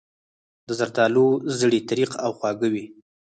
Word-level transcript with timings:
د 0.67 0.69
زردالو 0.79 1.25
زړې 1.59 1.79
تریخ 1.89 2.11
او 2.25 2.31
خوږ 2.37 2.59
وي. 2.73 2.85